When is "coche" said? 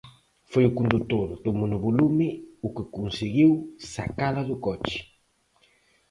4.65-4.99